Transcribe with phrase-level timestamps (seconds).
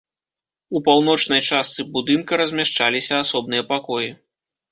[0.77, 4.09] У паўночнай частцы будынка размяшчаліся асобныя пакоі.